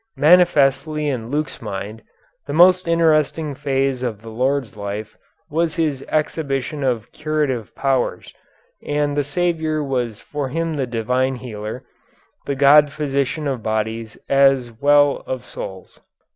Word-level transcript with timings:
Manifestly 0.17 1.07
in 1.07 1.29
Luke's 1.29 1.61
mind 1.61 2.01
the 2.47 2.53
most 2.57 2.87
interesting 2.87 3.53
phase 3.53 4.01
of 4.01 4.23
the 4.23 4.31
Lord's 4.31 4.75
life 4.75 5.15
was 5.47 5.75
His 5.75 6.01
exhibition 6.09 6.83
of 6.83 7.11
curative 7.11 7.75
powers, 7.75 8.33
and 8.83 9.15
the 9.15 9.23
Saviour 9.23 9.83
was 9.83 10.19
for 10.19 10.49
him 10.49 10.73
the 10.75 10.87
divine 10.87 11.35
healer, 11.35 11.83
the 12.47 12.55
God 12.55 12.91
physician 12.91 13.45
of 13.45 13.61
bodies 13.61 14.17
as 14.27 14.71
well 14.71 15.17
as 15.27 15.27
of 15.27 15.45
souls. 15.45 15.99